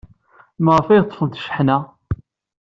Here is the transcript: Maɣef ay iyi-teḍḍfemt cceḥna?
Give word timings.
Maɣef 0.63 0.87
ay 0.87 0.95
iyi-teḍḍfemt 0.97 1.39
cceḥna? 1.43 1.77